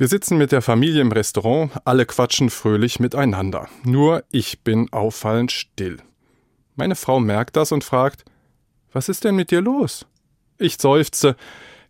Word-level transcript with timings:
Wir 0.00 0.06
sitzen 0.06 0.38
mit 0.38 0.52
der 0.52 0.62
Familie 0.62 1.00
im 1.00 1.10
Restaurant, 1.10 1.72
alle 1.84 2.06
quatschen 2.06 2.50
fröhlich 2.50 3.00
miteinander. 3.00 3.68
Nur 3.82 4.22
ich 4.30 4.60
bin 4.60 4.92
auffallend 4.92 5.50
still. 5.50 5.96
Meine 6.76 6.94
Frau 6.94 7.18
merkt 7.18 7.56
das 7.56 7.72
und 7.72 7.82
fragt, 7.82 8.24
was 8.92 9.08
ist 9.08 9.24
denn 9.24 9.34
mit 9.34 9.50
dir 9.50 9.60
los? 9.60 10.06
Ich 10.56 10.76
seufze, 10.78 11.34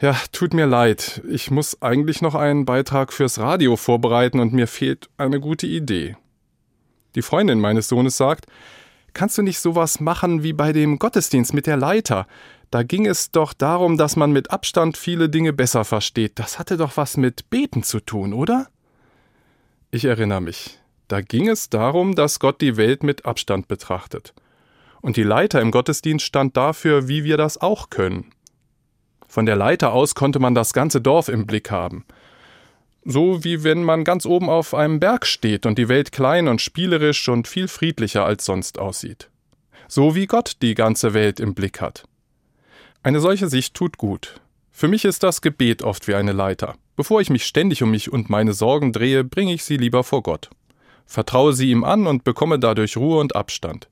ja, 0.00 0.16
tut 0.32 0.54
mir 0.54 0.64
leid, 0.64 1.20
ich 1.28 1.50
muss 1.50 1.82
eigentlich 1.82 2.22
noch 2.22 2.34
einen 2.34 2.64
Beitrag 2.64 3.12
fürs 3.12 3.38
Radio 3.40 3.76
vorbereiten 3.76 4.40
und 4.40 4.54
mir 4.54 4.68
fehlt 4.68 5.10
eine 5.18 5.38
gute 5.38 5.66
Idee. 5.66 6.16
Die 7.14 7.22
Freundin 7.22 7.60
meines 7.60 7.88
Sohnes 7.88 8.16
sagt, 8.16 8.46
kannst 9.18 9.36
du 9.36 9.42
nicht 9.42 9.58
sowas 9.58 9.98
machen 9.98 10.44
wie 10.44 10.52
bei 10.52 10.72
dem 10.72 11.00
Gottesdienst 11.00 11.52
mit 11.52 11.66
der 11.66 11.76
Leiter? 11.76 12.28
Da 12.70 12.84
ging 12.84 13.04
es 13.04 13.32
doch 13.32 13.52
darum, 13.52 13.98
dass 13.98 14.14
man 14.14 14.30
mit 14.30 14.52
Abstand 14.52 14.96
viele 14.96 15.28
Dinge 15.28 15.52
besser 15.52 15.84
versteht. 15.84 16.38
Das 16.38 16.60
hatte 16.60 16.76
doch 16.76 16.96
was 16.96 17.16
mit 17.16 17.50
Beten 17.50 17.82
zu 17.82 17.98
tun, 17.98 18.32
oder? 18.32 18.68
Ich 19.90 20.04
erinnere 20.04 20.40
mich. 20.40 20.78
Da 21.08 21.20
ging 21.20 21.48
es 21.48 21.68
darum, 21.68 22.14
dass 22.14 22.38
Gott 22.38 22.60
die 22.60 22.76
Welt 22.76 23.02
mit 23.02 23.26
Abstand 23.26 23.66
betrachtet. 23.66 24.34
Und 25.00 25.16
die 25.16 25.24
Leiter 25.24 25.60
im 25.60 25.72
Gottesdienst 25.72 26.24
stand 26.24 26.56
dafür, 26.56 27.08
wie 27.08 27.24
wir 27.24 27.36
das 27.36 27.60
auch 27.60 27.90
können. 27.90 28.30
Von 29.26 29.46
der 29.46 29.56
Leiter 29.56 29.92
aus 29.94 30.14
konnte 30.14 30.38
man 30.38 30.54
das 30.54 30.72
ganze 30.72 31.00
Dorf 31.00 31.28
im 31.28 31.44
Blick 31.44 31.72
haben. 31.72 32.04
So 33.10 33.42
wie 33.42 33.64
wenn 33.64 33.84
man 33.84 34.04
ganz 34.04 34.26
oben 34.26 34.50
auf 34.50 34.74
einem 34.74 35.00
Berg 35.00 35.24
steht 35.24 35.64
und 35.64 35.78
die 35.78 35.88
Welt 35.88 36.12
klein 36.12 36.46
und 36.46 36.60
spielerisch 36.60 37.26
und 37.30 37.48
viel 37.48 37.66
friedlicher 37.66 38.26
als 38.26 38.44
sonst 38.44 38.78
aussieht. 38.78 39.30
So 39.88 40.14
wie 40.14 40.26
Gott 40.26 40.58
die 40.60 40.74
ganze 40.74 41.14
Welt 41.14 41.40
im 41.40 41.54
Blick 41.54 41.80
hat. 41.80 42.04
Eine 43.02 43.20
solche 43.20 43.48
Sicht 43.48 43.72
tut 43.72 43.96
gut. 43.96 44.42
Für 44.70 44.88
mich 44.88 45.06
ist 45.06 45.22
das 45.22 45.40
Gebet 45.40 45.82
oft 45.82 46.06
wie 46.06 46.16
eine 46.16 46.32
Leiter. 46.32 46.74
Bevor 46.96 47.22
ich 47.22 47.30
mich 47.30 47.46
ständig 47.46 47.82
um 47.82 47.92
mich 47.92 48.12
und 48.12 48.28
meine 48.28 48.52
Sorgen 48.52 48.92
drehe, 48.92 49.24
bringe 49.24 49.54
ich 49.54 49.64
sie 49.64 49.78
lieber 49.78 50.04
vor 50.04 50.22
Gott. 50.22 50.50
Vertraue 51.06 51.54
sie 51.54 51.70
ihm 51.70 51.84
an 51.84 52.06
und 52.06 52.24
bekomme 52.24 52.58
dadurch 52.58 52.98
Ruhe 52.98 53.20
und 53.20 53.34
Abstand. 53.34 53.88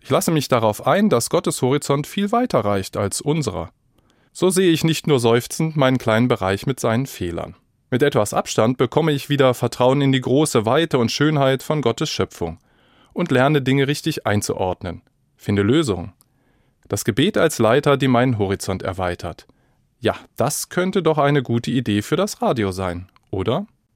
Ich 0.00 0.08
lasse 0.08 0.30
mich 0.30 0.48
darauf 0.48 0.86
ein, 0.86 1.10
dass 1.10 1.28
Gottes 1.28 1.60
Horizont 1.60 2.06
viel 2.06 2.32
weiter 2.32 2.60
reicht 2.60 2.96
als 2.96 3.20
unserer. 3.20 3.72
So 4.32 4.48
sehe 4.48 4.70
ich 4.70 4.84
nicht 4.84 5.06
nur 5.06 5.20
seufzend 5.20 5.76
meinen 5.76 5.98
kleinen 5.98 6.28
Bereich 6.28 6.64
mit 6.64 6.80
seinen 6.80 7.04
Fehlern. 7.04 7.56
Mit 7.94 8.02
etwas 8.02 8.34
Abstand 8.34 8.76
bekomme 8.76 9.12
ich 9.12 9.28
wieder 9.28 9.54
Vertrauen 9.54 10.00
in 10.00 10.10
die 10.10 10.20
große 10.20 10.66
Weite 10.66 10.98
und 10.98 11.12
Schönheit 11.12 11.62
von 11.62 11.80
Gottes 11.80 12.10
Schöpfung 12.10 12.58
und 13.12 13.30
lerne 13.30 13.62
Dinge 13.62 13.86
richtig 13.86 14.26
einzuordnen, 14.26 15.02
finde 15.36 15.62
Lösungen. 15.62 16.12
Das 16.88 17.04
Gebet 17.04 17.38
als 17.38 17.60
Leiter, 17.60 17.96
die 17.96 18.08
meinen 18.08 18.36
Horizont 18.36 18.82
erweitert. 18.82 19.46
Ja, 20.00 20.16
das 20.34 20.70
könnte 20.70 21.04
doch 21.04 21.18
eine 21.18 21.44
gute 21.44 21.70
Idee 21.70 22.02
für 22.02 22.16
das 22.16 22.42
Radio 22.42 22.72
sein, 22.72 23.06
oder? 23.30 23.64